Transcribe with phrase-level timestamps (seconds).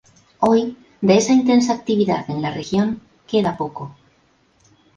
[0.39, 3.95] Hoy, de esa intensa actividad en la región queda poco.